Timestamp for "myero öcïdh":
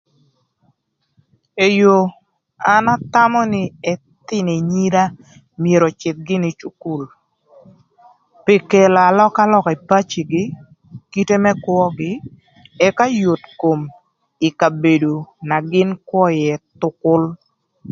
5.61-6.21